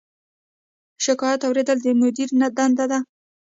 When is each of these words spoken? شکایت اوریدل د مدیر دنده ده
شکایت 1.05 1.41
اوریدل 1.45 1.77
د 1.83 1.87
مدیر 2.01 2.29
دنده 2.57 2.85
ده 2.91 2.99